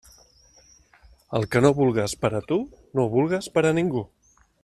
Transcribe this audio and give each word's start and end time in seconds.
El 1.39 1.45
que 1.55 1.61
no 1.65 1.71
vulgues 1.81 2.17
per 2.25 2.33
a 2.41 2.43
tu, 2.53 2.59
no 2.99 3.05
ho 3.07 3.13
vulgues 3.13 3.53
per 3.59 3.67
a 3.73 3.77
ningú. 3.81 4.03